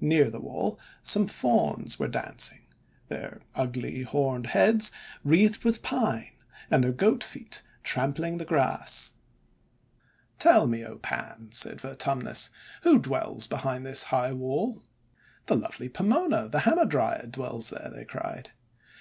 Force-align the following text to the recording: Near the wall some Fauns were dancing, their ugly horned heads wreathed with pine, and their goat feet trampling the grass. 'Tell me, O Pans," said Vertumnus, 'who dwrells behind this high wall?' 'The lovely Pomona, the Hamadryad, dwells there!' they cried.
Near 0.00 0.28
the 0.28 0.40
wall 0.40 0.76
some 1.04 1.28
Fauns 1.28 2.00
were 2.00 2.08
dancing, 2.08 2.62
their 3.06 3.42
ugly 3.54 4.02
horned 4.02 4.48
heads 4.48 4.90
wreathed 5.22 5.62
with 5.62 5.84
pine, 5.84 6.32
and 6.68 6.82
their 6.82 6.90
goat 6.90 7.22
feet 7.22 7.62
trampling 7.84 8.38
the 8.38 8.44
grass. 8.44 9.14
'Tell 10.40 10.66
me, 10.66 10.84
O 10.84 10.98
Pans," 10.98 11.56
said 11.58 11.80
Vertumnus, 11.80 12.50
'who 12.82 12.98
dwrells 12.98 13.46
behind 13.48 13.86
this 13.86 14.02
high 14.10 14.32
wall?' 14.32 14.82
'The 15.46 15.54
lovely 15.54 15.88
Pomona, 15.88 16.48
the 16.48 16.58
Hamadryad, 16.66 17.30
dwells 17.30 17.70
there!' 17.70 17.92
they 17.94 18.04
cried. 18.04 18.50